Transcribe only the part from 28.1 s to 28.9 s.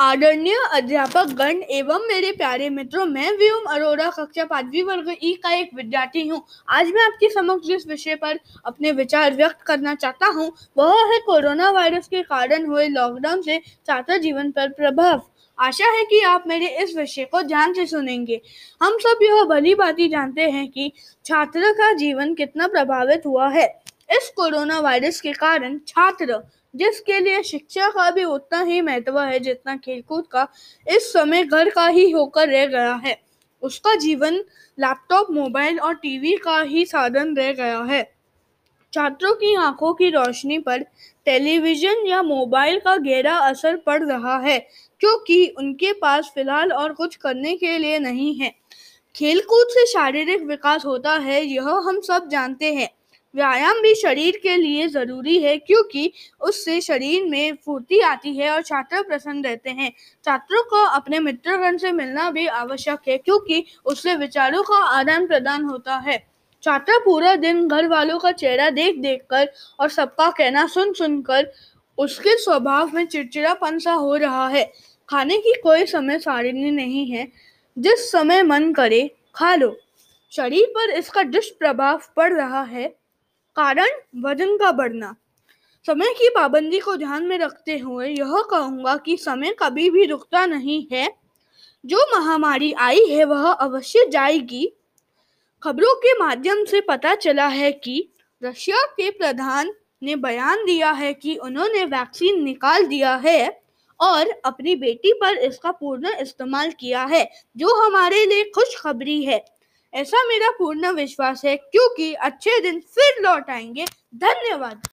भी उतना ही